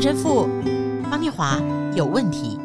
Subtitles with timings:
[0.00, 0.48] 陈神父
[1.10, 1.60] 方念华
[1.94, 2.58] 有问题。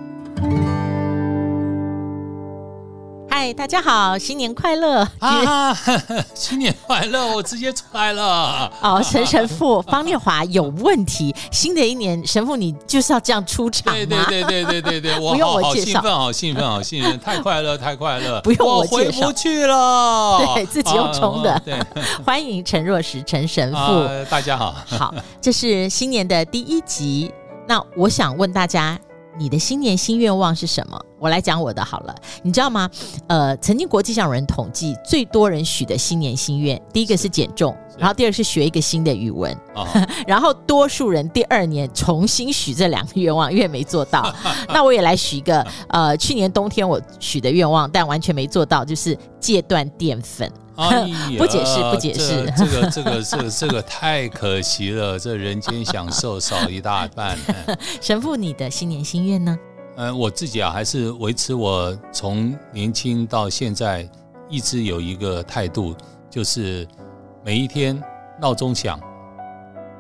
[3.46, 5.08] 嗨，大家好，新年快乐！
[5.20, 5.72] 啊，
[6.34, 7.28] 新年快乐！
[7.28, 8.72] 我直接出来了。
[8.82, 11.32] 哦，陈神父 方念华有问题。
[11.52, 13.94] 新的一年，神父你就是要这样出场？
[13.94, 18.42] 对对对对对对对，我 不用我介绍，好兴奋，好兴奋，太快乐，太快乐！
[18.42, 20.42] 不用我回不去了。
[20.56, 21.54] 对自己用冲的。
[21.54, 21.80] 啊、对，
[22.26, 24.76] 欢迎陈若石陈神父、啊，大家好。
[24.88, 27.32] 好，这是新年的第一集。
[27.68, 29.00] 那我想问大家。
[29.38, 31.00] 你的新年新愿望是什么？
[31.20, 32.16] 我来讲我的好了。
[32.42, 32.90] 你知道吗？
[33.28, 39.86] 呃，曾经国际上有人统计，最多人许的新年心愿，第一个是减重，然后第二是学一个新的语文，哦、
[40.26, 44.34] 然后多数人第二年重新许这两个愿望，因为没做到。
[44.70, 50.50] 那我也来许一个，呃，去年冬天我许的愿望，但完全没做到，就是戒断淀粉。
[50.78, 51.08] 哎、
[51.38, 57.38] 不解释，不解释，这个、这个、这个、这个太可惜了，这人间享受少一大半。
[58.02, 59.58] 神父，你的新年心愿呢？
[59.98, 64.06] 嗯、呃，我自己啊，还是维持我从年轻到现在
[64.50, 65.96] 一直有一个态度，
[66.30, 66.86] 就是
[67.44, 67.98] 每一天
[68.42, 69.00] 闹钟响，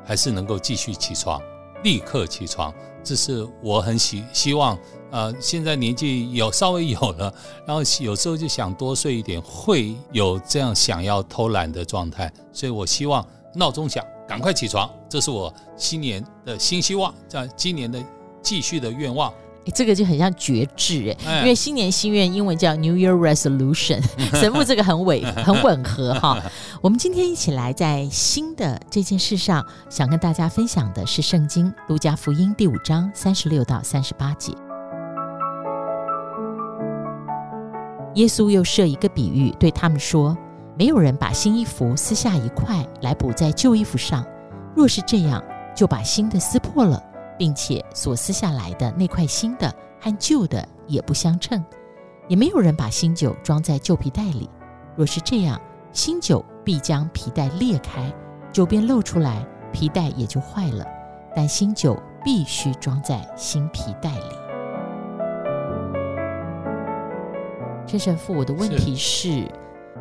[0.05, 1.41] 还是能够继续起床，
[1.85, 2.73] 立刻起床。
[3.03, 4.75] 这是我很希希望，
[5.11, 7.31] 呃，现在年纪有稍微有了，
[7.67, 18.03] 然后有时候就想多睡一点，会有这样想要偷懒的状态，所以我希望闹钟响，赶快起床，这是我新年的新希望，在今年的
[18.41, 19.31] 继续的愿望。
[19.73, 24.03] 这个就很像决志哎，因为新年心愿英文叫 New Year Resolution，
[24.39, 26.39] 神父这个很吻 很吻合哈。
[26.81, 34.53] 我们今天一起来在新的这件事上，想跟大家分享的是圣经路加福音第五章三十六到三十八节。
[38.15, 40.37] 耶稣又设一个比喻，对他们说：
[40.77, 44.25] 没有人把新衣服撕下一块来补在旧衣服上，
[44.73, 45.43] 若是这样，
[45.75, 47.01] 就把新的撕破了。
[47.37, 51.63] 并且所撕下来的那块新的和旧的也不相称，
[52.27, 54.49] 也没有人把新酒装在旧皮袋里。
[54.95, 55.59] 若是这样，
[55.91, 58.13] 新酒必将皮袋裂开，
[58.51, 60.85] 酒便漏出来，皮袋也就坏了。
[61.35, 64.35] 但新酒必须装在新皮袋里。
[67.85, 69.47] 陈神父，我的问题是。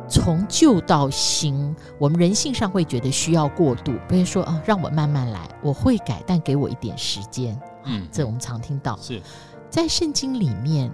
[0.07, 7.59] 从旧到新，我们人性上会觉得需要过渡，不会说啊，让我慢慢来，我会改，但给我一点时间。
[7.85, 8.97] 嗯，这我们常听到。
[9.01, 9.21] 是
[9.69, 10.91] 在圣经里面，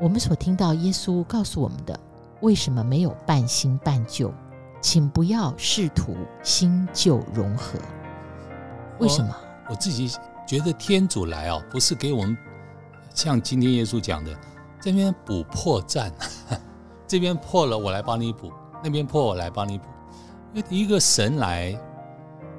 [0.00, 1.98] 我们所听到耶稣告诉我们的，
[2.40, 4.32] 为什么没有半新半旧？
[4.80, 7.78] 请不要试图新旧融合。
[8.98, 9.34] 为什么？
[9.66, 10.10] 我，我自己
[10.46, 12.36] 觉得天主来哦，不是给我们
[13.14, 14.30] 像今天耶稣讲的
[14.80, 16.10] 这边补破绽。
[17.06, 18.48] 这边破了，我来帮你补；
[18.82, 19.84] 那边破，我来帮你补。
[20.52, 21.78] 因为一个神来，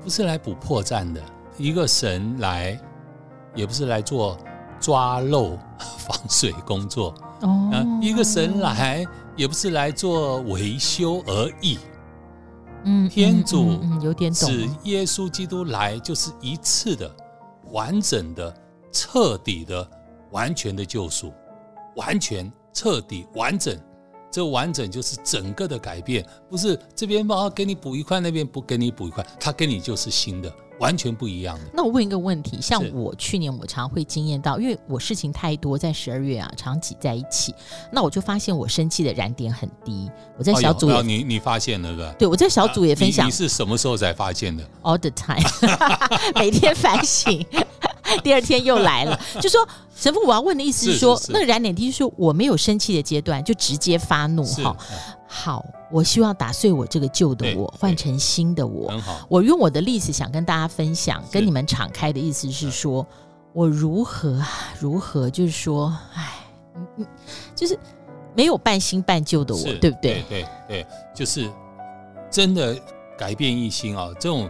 [0.03, 1.21] 不是来补破绽的；
[1.57, 2.79] 一个神来，
[3.53, 4.37] 也不是来做
[4.79, 5.57] 抓漏
[5.97, 7.13] 防水工作。
[7.41, 9.05] 哦，一个神来，
[9.35, 11.79] 也不是来做维修而已。
[12.83, 14.49] 嗯，天主有点懂。
[14.49, 17.09] 指耶稣基督来，就是一次的、
[17.71, 18.55] 完整的、
[18.91, 19.89] 彻底的、
[20.31, 21.33] 完全的救赎，
[21.95, 23.75] 完全、彻底、完整。
[24.35, 31.63] 这完整就是整个的改变，不是这边帮他给你补一块，那边不给你补一块，它给你就是新的，完全不一样的。
[31.73, 37.55] 那我问一个问题，像我去年我常会经验到，因为我事情太多，在十二月啊常挤在一起，
[37.93, 40.11] 那我就发现我生气的燃点很低。
[40.37, 42.15] 我在小组，你你发现了对吧？
[42.19, 43.25] 对，我在小组也分享。
[43.25, 45.39] 你是什么时候才发现的？All the time，
[46.35, 47.45] 每天反省。
[48.23, 54.75] 第二天又来了， 就说神父，我要问的意思是说，是是是那个燃点滴，就是说我没有生气的阶段，就直接发怒哈。
[55.27, 58.89] 好，我希望打碎我这个旧的我，换成新的我。
[58.89, 63.05] 很好，我用我的例子想跟大家分享，跟你们敞开的意思是说，
[63.53, 64.41] 我如何
[64.79, 66.45] 如何，就是说，哎，
[66.75, 67.07] 嗯嗯，
[67.55, 67.77] 就是
[68.35, 70.23] 没有半新半旧的我，对不对？
[70.29, 71.49] 对对对，就是
[72.29, 72.77] 真的
[73.17, 74.09] 改变一心啊！
[74.19, 74.49] 这种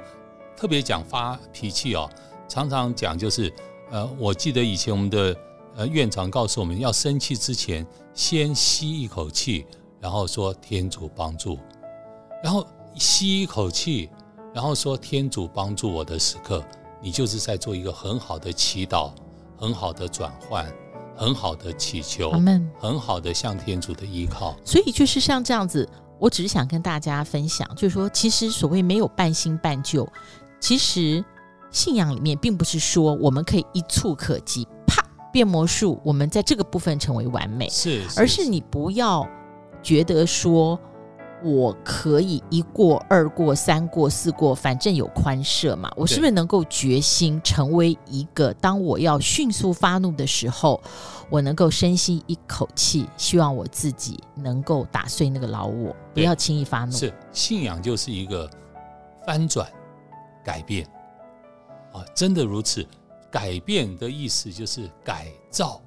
[0.57, 2.09] 特别讲发脾气哦。
[2.47, 3.51] 常常讲就是，
[3.91, 5.35] 呃，我记得以前我们的
[5.75, 9.65] 呃院长告诉我们要生气之前，先吸一口气，
[9.99, 11.57] 然后说天主帮助，
[12.43, 12.65] 然后
[12.95, 14.09] 吸一口气，
[14.53, 16.63] 然后说天主帮助我的时刻，
[17.01, 19.11] 你就是在做一个很好的祈祷，
[19.57, 20.71] 很好的转换，
[21.15, 22.31] 很好的祈求，
[22.79, 24.55] 很好的向天主的依靠。
[24.63, 25.87] 所以就是像这样子，
[26.19, 30.07] 我只是想跟大家分享，就是说，其实所谓没有半新半旧，
[30.59, 31.25] 其实。
[31.75, 39.27] 信仰里面并不是说我们可以一触可及，啪变魔术，我们在这个部分成为完美，是，是，而是你不要
[39.83, 40.79] 觉得说
[41.43, 45.91] 我可以一过、二过、三过、四过，反正有宽赦嘛。
[45.97, 50.81] 我是不是能够决心成为一个，当我要迅速发怒的时候，
[51.29, 56.91] 我能够深吸一口气，希望我自己能够打碎那个老我，不要轻易发怒。
[56.93, 58.49] 是信仰就是一个
[59.25, 59.67] 翻转、
[60.41, 60.87] 改变
[61.95, 62.85] 啊，真的如此。
[63.31, 65.81] 改变的意思就是改造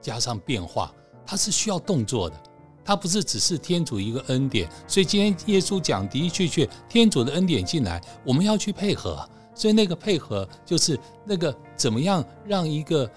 [0.00, 0.94] 加上变化，
[1.26, 2.36] 它是需要动作的。
[2.84, 9.28] 它不是只是天主一个恩典，所以今天耶稣讲的的确确，天主的恩典进来，我们要去配合。
[9.54, 13.10] 所以那个配合就是那个怎么样让一个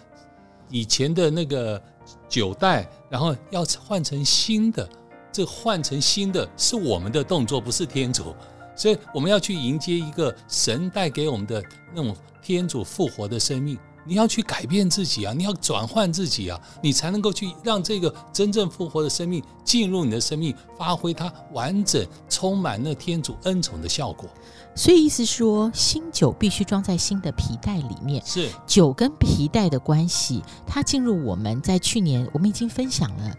[0.70, 1.82] 以前的那个
[2.28, 4.90] 九代，然后要换成新的，
[5.32, 8.36] 这换成新的是我们的动作，不是天主。
[8.76, 11.64] 所以我们要去迎接一个神带给我们的
[11.94, 13.78] 那种天主复活的生命。
[14.08, 15.34] 你要去改变自己啊！
[15.36, 16.62] 你要转换自己啊！
[16.80, 24.30] 你才能够去让这个真正复活的生命进入你的生命，发挥它完整、充满那天主恩宠的效果。
[24.76, 28.24] 所以意思说，新酒必须装在新的皮带里面。
[28.24, 33.38] 是酒跟皮带的关系，它进入我们在去年我们已经分享了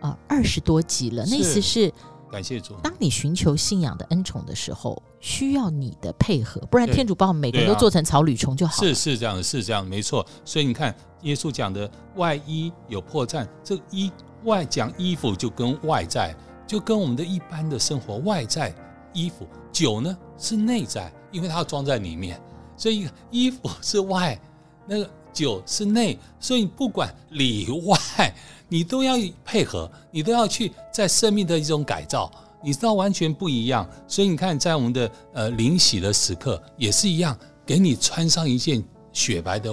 [0.00, 1.26] 呃二十多集了。
[1.28, 1.92] 那意思是。
[2.30, 2.74] 感谢主。
[2.82, 8.88] 当你寻求信仰的恩宠的时候，需要你的配合，不然天主把我们每个人都做成草履虫就好了。
[8.88, 10.24] 是是这样，是这样，没错。
[10.44, 14.10] 所以你看，耶稣讲的外衣有破绽，这衣
[14.44, 16.34] 外讲衣服就跟外在，
[16.66, 18.74] 就跟我们的一般的生活外在
[19.12, 22.40] 衣服，酒呢是内在，因为它要装在里面，
[22.76, 24.38] 所以衣服是外，
[24.86, 28.34] 那个九是内，所以不管里外。
[28.68, 32.28] 你都要配合，你都要去在生命的一种改造，
[32.64, 33.88] 你知道完全不一样。
[34.08, 39.72] 所以你看，在我们的呃灵洗的时刻也是一样，给你穿上一件雪白的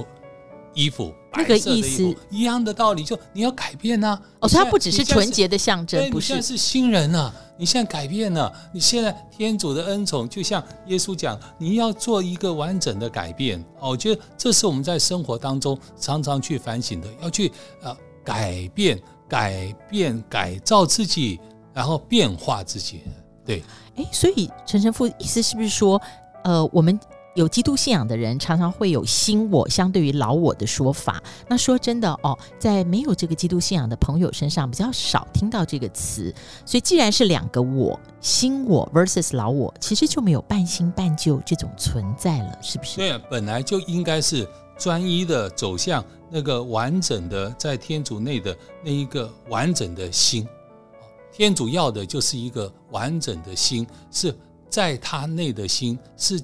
[0.74, 4.22] 衣服，那个意思一样的道理，就你要改变呐、啊。
[4.42, 6.34] 哦，所以它不只是纯洁的象征，不是。
[6.34, 13.60] 你现在是新人了，你现在改变了，你现在天主的恩宠，就像耶稣讲，你要做一个完整的改变。
[13.80, 17.96] 哦，我觉得这是我们在生活当中常常去反省的，要去呃。
[18.26, 18.98] 改变、
[19.28, 21.42] 改变、改造自己，
[21.74, 23.02] 然后变化自己。
[23.46, 23.62] 对，
[23.98, 26.02] 哎，所以陈神父意思是不是说，
[26.46, 26.98] 呃，我们
[27.36, 31.22] 有基督信仰的人常常会有新我相对于老我的说法？
[31.48, 36.34] 那说真的哦，在没有这个基督信仰的朋友身上比较少听到这个词。
[36.66, 42.98] 所以既然是两个我，新我 versus 老我，其实就没有半新半旧这种存在了，是不是？
[42.98, 44.48] 对，本来就应该是。
[44.76, 50.48] 专一的走向那个完整的在天主内的那一个完整的心，
[51.32, 54.36] 天主要的就是一个完整的心，是
[54.70, 56.42] 在他内的心，是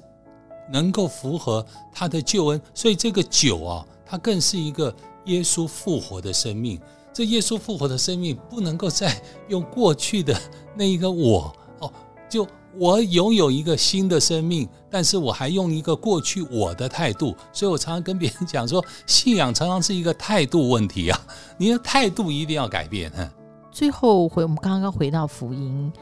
[0.72, 2.60] 能够符合他的救恩。
[2.74, 4.94] 所以这个酒啊，它更是一个
[5.26, 6.80] 耶稣复活的生命。
[7.12, 10.40] 这耶稣复活的生命不能够再用过去的
[10.76, 11.92] 那一个我 哦，
[12.28, 12.46] 就。
[12.78, 21.20] 我拥有一个新的生命，但是我还用一个过去我的态度，所以我常常跟别人讲说，信仰常常是一个态度问题啊，
[21.58, 23.10] 你的态度一定要改变。
[23.72, 25.92] 最后回我们刚刚回到福音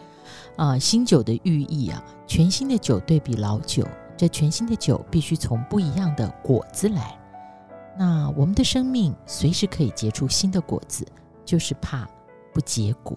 [0.57, 3.89] 啊、新酒的寓意啊，全新的酒对比老酒，
[4.19, 7.19] 这全新的酒必须从不一样的果子来。
[7.97, 11.07] 那我们的生命随时可以结出新的果子，
[11.45, 12.07] 就是怕
[12.53, 13.17] 不结果。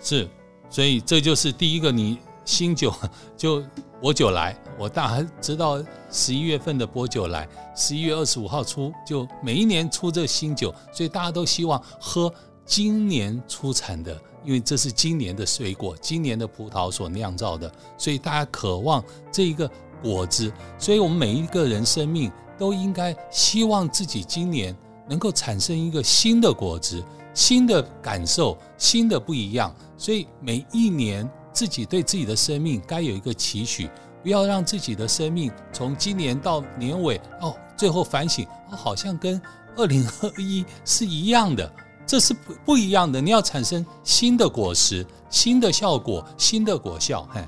[0.00, 0.28] 是，
[0.68, 2.18] 所以这就是第一个你。
[2.46, 2.92] 新酒
[3.38, 3.64] 就
[4.02, 12.30] 薄酒来，我大概知道十一月份的薄酒来，十一月二十五号出，就每一年出这新酒，所以大家都希望喝
[12.66, 14.14] 今年出产的，
[14.44, 19.66] 因为这是今年的水果，今年的葡萄所酿造的，所以大家渴望这一个
[20.04, 24.76] 果子，所以我们每一个人生命都应该希望自己今年
[25.08, 31.28] 能够产生一个新的果子，新的感受，新的不一样，所以每一年。
[31.54, 33.88] 自己对自己的生命该有一个期许，
[34.24, 39.40] 不要让自己的生命从今年到年尾哦，最后反省哦，好像跟
[39.76, 41.72] 二零二一是一样的，
[42.04, 43.20] 这是不不一样的。
[43.20, 47.24] 你要产生新的果实、新的效果、新的果效。
[47.32, 47.40] 嘿，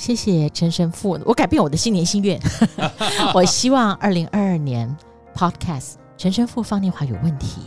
[0.00, 2.40] 谢谢陈神父，我改变我的新年心愿，
[3.34, 4.96] 我希望二零二二年
[5.34, 7.60] Podcast 陈神父方念华有问题，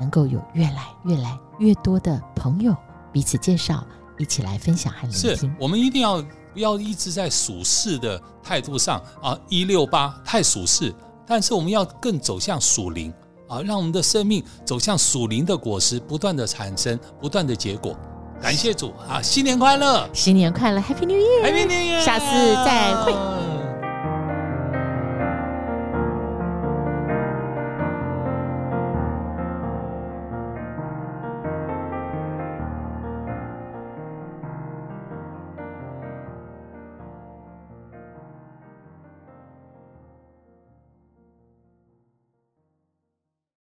[0.00, 2.74] 能够有越来越来越多的朋友
[3.12, 3.86] 彼此介绍。
[4.18, 5.36] 一起来分享和聆听。
[5.36, 6.20] 是我们一定要
[6.52, 10.92] 不要一直在属世的态度上啊，一六八太属世，
[11.24, 13.12] 但是我们要更走向属灵
[13.46, 17.96] 啊，让我们的生命走向属灵的果实，不断的产生，不断的结果。
[18.42, 20.08] 感谢主啊，新年快乐！
[20.12, 22.00] 新年快乐，Happy New Year！Happy New Year！
[22.00, 23.12] 下次再会。